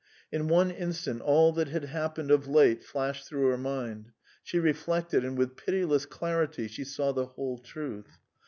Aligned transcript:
In 0.31 0.47
one 0.47 0.71
instant 0.71 1.21
all 1.21 1.51
that 1.53 1.67
had 1.67 1.83
happened 1.85 2.31
of 2.31 2.47
late 2.47 2.83
flashed 2.83 3.27
through 3.27 3.49
her 3.49 3.57
mind; 3.59 4.11
she 4.41 4.57
reflected, 4.57 5.23
and 5.23 5.37
with 5.37 5.55
pitiless 5.55 6.07
clarity 6.07 6.67
she 6.67 6.83
saw 6.83 7.11
the 7.11 7.27
whole 7.27 7.59
truth. 7.59 8.17